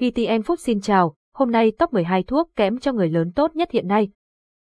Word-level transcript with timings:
VTN 0.00 0.40
Food 0.40 0.56
xin 0.56 0.80
chào, 0.80 1.14
hôm 1.34 1.50
nay 1.50 1.72
top 1.78 1.92
12 1.92 2.22
thuốc 2.22 2.50
kẽm 2.56 2.78
cho 2.78 2.92
người 2.92 3.08
lớn 3.08 3.32
tốt 3.32 3.56
nhất 3.56 3.70
hiện 3.70 3.88
nay. 3.88 4.08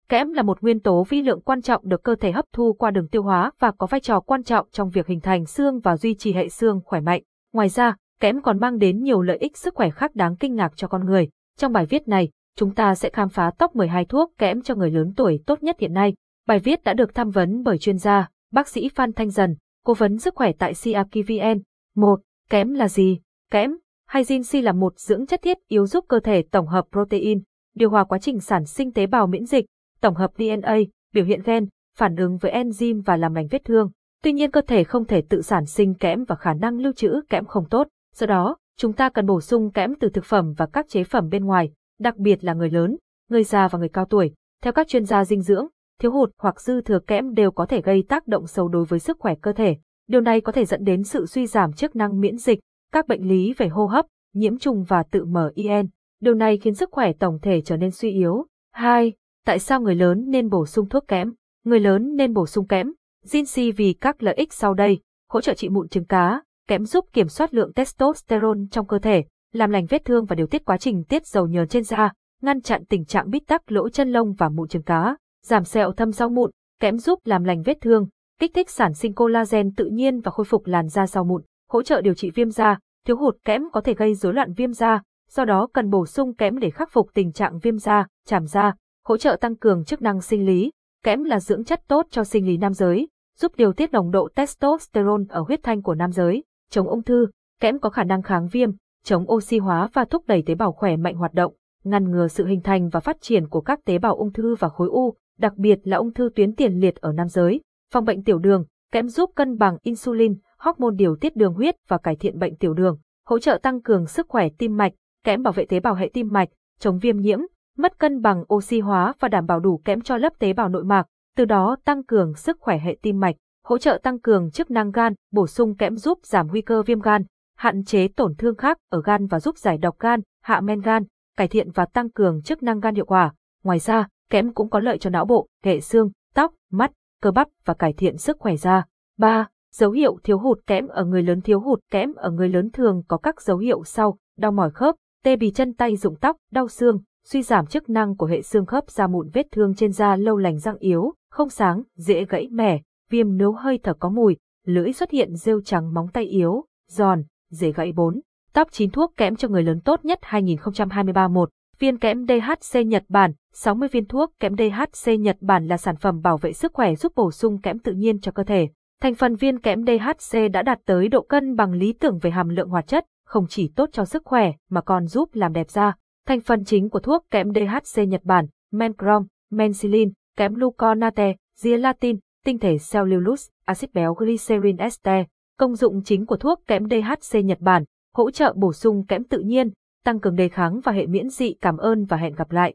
Kẽm 0.09 0.33
là 0.33 0.43
một 0.43 0.61
nguyên 0.61 0.81
tố 0.81 1.05
vi 1.09 1.23
lượng 1.23 1.41
quan 1.41 1.63
trọng 1.63 1.89
được 1.89 2.03
cơ 2.03 2.15
thể 2.15 2.33
hấp 2.33 2.45
thu 2.53 2.73
qua 2.73 2.91
đường 2.91 3.09
tiêu 3.09 3.23
hóa 3.23 3.51
và 3.59 3.71
có 3.71 3.87
vai 3.87 4.01
trò 4.01 4.21
quan 4.21 4.43
trọng 4.43 4.67
trong 4.73 4.91
việc 4.91 5.07
hình 5.07 5.21
thành 5.21 5.47
xương 5.47 5.81
và 5.81 5.97
duy 5.97 6.15
trì 6.15 6.33
hệ 6.33 6.49
xương 6.49 6.81
khỏe 6.85 7.01
mạnh. 7.01 7.23
Ngoài 7.53 7.69
ra, 7.69 7.97
kẽm 8.21 8.43
còn 8.43 8.61
mang 8.61 8.79
đến 8.79 9.03
nhiều 9.03 9.23
lợi 9.23 9.37
ích 9.37 9.57
sức 9.57 9.75
khỏe 9.75 9.91
khác 9.91 10.15
đáng 10.15 10.37
kinh 10.37 10.55
ngạc 10.55 10.73
cho 10.77 10.89
con 10.89 11.07
người. 11.07 11.29
Trong 11.59 11.73
bài 11.73 11.87
viết 11.87 12.09
này, 12.09 12.29
chúng 12.57 12.75
ta 12.75 12.95
sẽ 12.95 13.11
khám 13.11 13.29
phá 13.29 13.51
top 13.59 13.77
12 13.77 14.05
thuốc 14.05 14.33
kẽm 14.39 14.63
cho 14.63 14.75
người 14.75 14.91
lớn 14.91 15.13
tuổi 15.17 15.41
tốt 15.47 15.63
nhất 15.63 15.77
hiện 15.81 15.93
nay. 15.93 16.15
Bài 16.47 16.59
viết 16.59 16.85
đã 16.85 16.95
được 16.95 17.15
tham 17.15 17.31
vấn 17.31 17.63
bởi 17.63 17.79
chuyên 17.79 17.99
gia, 17.99 18.29
bác 18.53 18.69
sĩ 18.69 18.89
Phan 18.89 19.13
Thanh 19.13 19.31
Dần, 19.31 19.57
cố 19.85 19.95
vấn 19.95 20.19
sức 20.19 20.35
khỏe 20.35 20.53
tại 20.59 20.73
CRKVN. 20.83 21.63
1. 21.95 22.21
Kẽm 22.51 22.75
là 22.75 22.89
gì? 22.89 23.21
Kẽm 23.51 23.77
Hydrin 24.15 24.43
C 24.43 24.55
là 24.55 24.73
một 24.73 24.99
dưỡng 24.99 25.27
chất 25.27 25.43
thiết 25.43 25.59
yếu 25.69 25.87
giúp 25.87 26.05
cơ 26.09 26.21
thể 26.21 26.43
tổng 26.51 26.67
hợp 26.67 26.85
protein, 26.93 27.43
điều 27.75 27.91
hòa 27.91 28.05
quá 28.05 28.19
trình 28.19 28.41
sản 28.41 28.65
sinh 28.65 28.93
tế 28.93 29.07
bào 29.07 29.27
miễn 29.27 29.47
dịch, 29.47 29.67
tổng 30.01 30.15
hợp 30.15 30.31
DNA, 30.39 30.77
biểu 31.15 31.25
hiện 31.25 31.41
gen, 31.45 31.69
phản 31.97 32.17
ứng 32.17 32.37
với 32.37 32.53
enzyme 32.53 33.03
và 33.03 33.17
làm 33.17 33.35
lành 33.35 33.47
vết 33.51 33.65
thương. 33.65 33.91
Tuy 34.23 34.33
nhiên 34.33 34.51
cơ 34.51 34.61
thể 34.61 34.85
không 34.85 35.05
thể 35.05 35.23
tự 35.29 35.43
sản 35.43 35.67
sinh 35.67 35.95
kẽm 35.95 36.25
và 36.25 36.37
khả 36.37 36.55
năng 36.55 36.79
lưu 36.79 36.93
trữ 36.93 37.21
kẽm 37.29 37.45
không 37.45 37.69
tốt, 37.69 37.89
do 38.15 38.27
đó, 38.27 38.57
chúng 38.79 38.93
ta 38.93 39.09
cần 39.09 39.27
bổ 39.27 39.41
sung 39.41 39.71
kẽm 39.71 39.95
từ 40.01 40.09
thực 40.09 40.25
phẩm 40.25 40.55
và 40.57 40.67
các 40.67 40.89
chế 40.89 41.05
phẩm 41.05 41.29
bên 41.29 41.45
ngoài, 41.45 41.71
đặc 42.01 42.17
biệt 42.17 42.45
là 42.45 42.55
người 42.55 42.71
lớn, 42.71 42.97
người 43.31 43.45
già 43.45 43.69
và 43.69 43.79
người 43.79 43.89
cao 43.89 44.05
tuổi. 44.05 44.35
Theo 44.63 44.73
các 44.73 44.89
chuyên 44.89 45.05
gia 45.05 45.25
dinh 45.25 45.43
dưỡng, 45.43 45.67
thiếu 46.01 46.13
hụt 46.13 46.31
hoặc 46.39 46.61
dư 46.61 46.81
thừa 46.81 46.99
kẽm 46.99 47.35
đều 47.35 47.51
có 47.51 47.67
thể 47.67 47.81
gây 47.81 48.05
tác 48.09 48.27
động 48.27 48.47
xấu 48.47 48.69
đối 48.69 48.85
với 48.85 48.99
sức 48.99 49.17
khỏe 49.21 49.35
cơ 49.43 49.53
thể. 49.53 49.77
Điều 50.09 50.21
này 50.21 50.41
có 50.41 50.53
thể 50.53 50.65
dẫn 50.65 50.85
đến 50.85 51.05
sự 51.05 51.27
suy 51.27 51.47
giảm 51.47 51.73
chức 51.73 51.97
năng 51.97 52.21
miễn 52.21 52.37
dịch, 52.37 52.61
các 52.95 53.09
bệnh 53.09 53.29
lý 53.29 53.55
về 53.57 53.69
hô 53.69 53.87
hấp, 53.87 54.07
nhiễm 54.35 54.59
trùng 54.59 54.85
và 54.85 55.03
tự 55.03 55.25
mở 55.25 55.53
IN. 55.55 55.87
Điều 56.21 56.35
này 56.35 56.59
khiến 56.59 56.75
sức 56.75 56.89
khỏe 56.93 57.13
tổng 57.13 57.39
thể 57.43 57.61
trở 57.61 57.77
nên 57.77 57.91
suy 57.91 58.11
yếu. 58.11 58.47
2. 58.73 59.13
Tại 59.47 59.59
sao 59.59 59.81
người 59.81 59.95
lớn 59.95 60.25
nên 60.29 60.49
bổ 60.49 60.67
sung 60.67 60.89
thuốc 60.89 61.09
kẽm? 61.09 61.33
Người 61.65 61.81
lớn 61.81 62.17
nên 62.17 62.33
bổ 62.33 62.47
sung 62.47 62.67
kẽm. 62.67 62.93
Zinc 63.25 63.73
vì 63.77 63.93
các 64.01 64.23
lợi 64.23 64.35
ích 64.35 64.53
sau 64.53 64.75
đây, 64.75 65.01
hỗ 65.31 65.41
trợ 65.41 65.55
trị 65.55 65.69
mụn 65.69 65.89
trứng 65.89 66.05
cá, 66.05 66.43
kẽm 66.69 66.85
giúp 66.85 67.05
kiểm 67.13 67.29
soát 67.29 67.55
lượng 67.55 67.73
testosterone 67.73 68.61
trong 68.71 68.87
cơ 68.87 68.99
thể, 68.99 69.25
làm 69.53 69.71
lành 69.71 69.87
vết 69.87 70.05
thương 70.05 70.25
và 70.25 70.37
điều 70.37 70.47
tiết 70.47 70.65
quá 70.65 70.77
trình 70.77 71.05
tiết 71.05 71.27
dầu 71.27 71.47
nhờn 71.47 71.69
trên 71.69 71.85
da, 71.85 72.13
ngăn 72.43 72.61
chặn 72.61 72.85
tình 72.85 73.05
trạng 73.05 73.31
bít 73.31 73.43
tắc 73.47 73.73
lỗ 73.73 73.89
chân 73.89 74.13
lông 74.13 74.33
và 74.33 74.49
mụn 74.49 74.69
trứng 74.69 74.83
cá, 74.83 75.17
giảm 75.45 75.65
sẹo 75.65 75.93
thâm 75.93 76.13
sau 76.13 76.29
mụn, 76.29 76.51
kẽm 76.81 76.99
giúp 76.99 77.19
làm 77.25 77.45
lành 77.45 77.63
vết 77.63 77.79
thương, 77.81 78.09
kích 78.41 78.51
thích 78.55 78.71
sản 78.71 78.95
sinh 78.95 79.15
collagen 79.15 79.75
tự 79.75 79.87
nhiên 79.87 80.21
và 80.21 80.31
khôi 80.31 80.45
phục 80.45 80.67
làn 80.67 80.89
da 80.89 81.07
sau 81.07 81.25
mụn, 81.25 81.43
hỗ 81.71 81.83
trợ 81.83 82.01
điều 82.01 82.15
trị 82.15 82.31
viêm 82.31 82.51
da, 82.51 82.79
thiếu 83.07 83.17
hụt 83.17 83.37
kẽm 83.45 83.63
có 83.73 83.81
thể 83.81 83.95
gây 83.95 84.15
rối 84.15 84.35
loạn 84.35 84.53
viêm 84.53 84.73
da, 84.73 85.03
do 85.31 85.45
đó 85.45 85.69
cần 85.73 85.91
bổ 85.91 86.07
sung 86.07 86.35
kẽm 86.35 86.59
để 86.59 86.71
khắc 86.71 86.93
phục 86.93 87.09
tình 87.15 87.33
trạng 87.33 87.59
viêm 87.59 87.79
da, 87.79 88.07
chàm 88.27 88.47
da, 88.47 88.75
hỗ 89.05 89.17
trợ 89.17 89.37
tăng 89.41 89.57
cường 89.57 89.85
chức 89.85 90.03
năng 90.03 90.21
sinh 90.21 90.47
lý. 90.47 90.71
Kẽm 91.05 91.25
là 91.25 91.41
dưỡng 91.41 91.65
chất 91.65 91.83
tốt 91.89 92.07
cho 92.11 92.25
sinh 92.25 92.47
lý 92.47 92.57
nam 92.57 92.73
giới, 92.73 93.09
giúp 93.39 93.53
điều 93.57 93.73
tiết 93.73 93.93
nồng 93.93 94.11
độ 94.11 94.29
testosterone 94.35 95.25
ở 95.29 95.41
huyết 95.41 95.63
thanh 95.63 95.83
của 95.83 95.95
nam 95.95 96.13
giới, 96.13 96.45
chống 96.71 96.89
ung 96.89 97.03
thư, 97.03 97.27
kẽm 97.61 97.79
có 97.79 97.91
khả 97.91 98.05
năng 98.05 98.23
kháng 98.23 98.49
viêm, 98.49 98.71
chống 99.05 99.33
oxy 99.33 99.59
hóa 99.59 99.89
và 99.93 100.05
thúc 100.05 100.25
đẩy 100.27 100.43
tế 100.47 100.55
bào 100.55 100.73
khỏe 100.73 100.97
mạnh 100.97 101.15
hoạt 101.15 101.35
động, 101.35 101.55
ngăn 101.85 102.11
ngừa 102.11 102.29
sự 102.29 102.47
hình 102.47 102.61
thành 102.61 102.89
và 102.89 103.01
phát 103.01 103.17
triển 103.21 103.49
của 103.49 103.61
các 103.61 103.85
tế 103.85 103.99
bào 103.99 104.17
ung 104.17 104.33
thư 104.33 104.55
và 104.55 104.69
khối 104.69 104.89
u, 104.89 105.15
đặc 105.39 105.57
biệt 105.57 105.79
là 105.83 105.97
ung 105.97 106.13
thư 106.13 106.31
tuyến 106.35 106.55
tiền 106.55 106.81
liệt 106.81 106.97
ở 106.97 107.13
nam 107.13 107.29
giới, 107.29 107.61
phòng 107.93 108.05
bệnh 108.05 108.25
tiểu 108.25 108.39
đường, 108.39 108.65
kẽm 108.93 109.09
giúp 109.09 109.31
cân 109.35 109.59
bằng 109.59 109.77
insulin, 109.83 110.35
hormone 110.65 110.95
điều 110.97 111.17
tiết 111.17 111.37
đường 111.37 111.55
huyết 111.55 111.75
và 111.89 111.99
cải 111.99 112.17
thiện 112.17 112.39
bệnh 112.39 112.57
tiểu 112.57 112.75
đường, 112.75 112.99
hỗ 113.27 113.39
trợ 113.39 113.59
tăng 113.63 113.83
cường 113.83 114.07
sức 114.07 114.27
khỏe 114.29 114.49
tim 114.59 114.77
mạch, 114.77 114.93
kẽm 115.25 115.43
bảo 115.43 115.53
vệ 115.53 115.65
tế 115.65 115.81
bào 115.81 115.95
hệ 115.95 116.11
tim 116.13 116.29
mạch, 116.33 116.49
chống 116.79 116.99
viêm 116.99 117.17
nhiễm, 117.17 117.39
mất 117.79 117.99
cân 117.99 118.23
bằng 118.23 118.45
oxy 118.55 118.81
hóa 118.81 119.13
và 119.21 119.29
đảm 119.29 119.47
bảo 119.47 119.61
đủ 119.61 119.81
kẽm 119.85 120.01
cho 120.01 120.17
lớp 120.17 120.33
tế 120.39 120.53
bào 120.53 120.69
nội 120.69 120.85
mạc, 120.85 121.07
từ 121.37 121.45
đó 121.45 121.77
tăng 121.85 122.05
cường 122.05 122.35
sức 122.35 122.57
khỏe 122.61 122.79
hệ 122.79 122.97
tim 123.03 123.21
mạch, 123.21 123.37
hỗ 123.65 123.79
trợ 123.79 124.01
tăng 124.03 124.21
cường 124.21 124.51
chức 124.51 124.71
năng 124.71 124.91
gan, 124.91 125.15
bổ 125.33 125.47
sung 125.47 125.77
kẽm 125.77 125.97
giúp 125.97 126.19
giảm 126.23 126.47
nguy 126.47 126.61
cơ 126.61 126.83
viêm 126.83 127.01
gan, 127.01 127.25
hạn 127.57 127.85
chế 127.85 128.09
tổn 128.09 128.35
thương 128.39 128.57
khác 128.57 128.79
ở 128.91 129.03
gan 129.03 129.27
và 129.27 129.41
giúp 129.41 129.59
giải 129.59 129.79
độc 129.79 129.99
gan, 129.99 130.21
hạ 130.43 130.61
men 130.61 130.81
gan, 130.81 131.05
cải 131.37 131.49
thiện 131.49 131.71
và 131.71 131.87
tăng 131.87 132.11
cường 132.11 132.43
chức 132.43 132.63
năng 132.63 132.81
gan 132.81 132.95
hiệu 132.95 133.07
quả. 133.07 133.33
Ngoài 133.65 133.79
ra, 133.79 134.09
kẽm 134.31 134.55
cũng 134.55 134.71
có 134.71 134.81
lợi 134.81 134.99
cho 134.99 135.11
não 135.11 135.25
bộ, 135.25 135.47
hệ 135.65 135.81
xương, 135.81 136.11
tóc, 136.35 136.55
mắt, 136.71 136.91
cơ 137.23 137.31
bắp 137.31 137.49
và 137.65 137.75
cải 137.75 137.93
thiện 137.93 138.19
sức 138.19 138.37
khỏe 138.41 138.57
da. 138.57 138.85
3. 139.19 139.47
Dấu 139.77 139.91
hiệu 139.91 140.19
thiếu 140.25 140.39
hụt 140.39 140.59
kẽm 140.67 140.87
ở 140.89 141.05
người 141.05 141.23
lớn 141.23 141.41
thiếu 141.41 141.61
hụt 141.61 141.81
kẽm 141.91 142.15
ở 142.17 142.31
người 142.31 142.49
lớn 142.49 142.71
thường 142.71 143.03
có 143.09 143.17
các 143.17 143.43
dấu 143.43 143.59
hiệu 143.59 143.85
sau, 143.85 144.17
đau 144.39 144.53
mỏi 144.53 144.71
khớp, 144.71 144.95
tê 145.25 145.37
bì 145.37 145.51
chân 145.51 145.75
tay 145.75 145.97
rụng 145.97 146.17
tóc, 146.21 146.37
đau 146.53 146.69
xương, 146.69 146.99
suy 147.25 147.43
giảm 147.43 147.67
chức 147.67 147.89
năng 147.89 148.17
của 148.17 148.27
hệ 148.27 148.43
xương 148.43 148.67
khớp 148.67 148.91
da 148.91 149.07
mụn 149.07 149.31
vết 149.33 149.47
thương 149.53 149.75
trên 149.75 149.93
da 149.93 150.17
lâu 150.17 150.37
lành 150.37 150.59
răng 150.59 150.77
yếu, 150.79 151.13
không 151.31 151.49
sáng, 151.49 151.83
dễ 151.97 152.25
gãy 152.25 152.49
mẻ, 152.51 152.81
viêm 153.11 153.37
nấu 153.37 153.53
hơi 153.53 153.79
thở 153.83 153.95
có 153.95 154.09
mùi, 154.09 154.37
lưỡi 154.67 154.93
xuất 154.93 155.11
hiện 155.11 155.37
rêu 155.37 155.61
trắng 155.61 155.95
móng 155.95 156.09
tay 156.09 156.25
yếu, 156.25 156.65
giòn, 156.91 157.23
dễ 157.51 157.73
gãy 157.73 157.93
bốn, 157.93 158.21
Top 158.53 158.69
9 158.73 158.91
thuốc 158.91 159.13
kẽm 159.17 159.37
cho 159.37 159.49
người 159.49 159.63
lớn 159.63 159.81
tốt 159.81 160.05
nhất 160.05 160.19
2023 160.23 161.29
1. 161.29 161.51
Viên 161.79 161.99
kẽm 161.99 162.27
DHC 162.27 162.87
Nhật 162.87 163.05
Bản 163.09 163.33
60 163.53 163.89
viên 163.89 164.05
thuốc 164.07 164.33
kẽm 164.41 164.57
DHC 164.57 165.21
Nhật 165.21 165.37
Bản 165.41 165.67
là 165.67 165.77
sản 165.77 165.97
phẩm 165.97 166.21
bảo 166.23 166.39
vệ 166.39 166.53
sức 166.53 166.73
khỏe 166.75 166.95
giúp 166.95 167.13
bổ 167.17 167.31
sung 167.31 167.61
kẽm 167.61 167.79
tự 167.79 167.93
nhiên 167.93 168.21
cho 168.21 168.33
cơ 168.33 168.45
thể. 168.45 168.69
Thành 169.05 169.15
phần 169.15 169.37
viên 169.37 169.59
kẽm 169.59 169.85
DHC 169.87 170.39
đã 170.53 170.63
đạt 170.63 170.79
tới 170.87 171.09
độ 171.09 171.23
cân 171.23 171.57
bằng 171.57 171.73
lý 171.73 171.93
tưởng 171.93 172.19
về 172.19 172.31
hàm 172.31 172.49
lượng 172.49 172.69
hoạt 172.69 172.87
chất, 172.87 173.05
không 173.27 173.47
chỉ 173.49 173.73
tốt 173.77 173.89
cho 173.93 174.05
sức 174.05 174.23
khỏe 174.25 174.53
mà 174.71 174.81
còn 174.81 175.07
giúp 175.07 175.29
làm 175.33 175.53
đẹp 175.53 175.71
da. 175.71 175.95
Thành 176.27 176.41
phần 176.41 176.65
chính 176.65 176.91
của 176.91 176.99
thuốc 176.99 177.27
kẽm 177.31 177.49
DHC 177.55 178.09
Nhật 178.09 178.21
Bản, 178.25 178.47
mencrom, 178.73 179.27
mencillin, 179.51 180.13
kẽm 180.37 180.55
gluconate, 180.55 181.35
gelatin, 181.63 182.19
tinh 182.45 182.59
thể 182.59 182.77
cellulose, 182.93 183.51
axit 183.65 183.95
béo 183.95 184.15
glycerin 184.15 184.77
ester. 184.77 185.27
Công 185.59 185.75
dụng 185.75 186.03
chính 186.03 186.27
của 186.27 186.37
thuốc 186.37 186.61
kẽm 186.67 186.89
DHC 186.89 187.45
Nhật 187.45 187.59
Bản, 187.61 187.85
hỗ 188.15 188.31
trợ 188.31 188.53
bổ 188.57 188.73
sung 188.73 189.07
kẽm 189.07 189.25
tự 189.25 189.39
nhiên, 189.39 189.71
tăng 190.05 190.21
cường 190.21 190.37
đề 190.37 190.49
kháng 190.49 190.81
và 190.85 190.93
hệ 190.93 191.07
miễn 191.07 191.29
dị. 191.29 191.55
Cảm 191.61 191.77
ơn 191.77 192.05
và 192.05 192.17
hẹn 192.17 192.35
gặp 192.35 192.51
lại. 192.53 192.73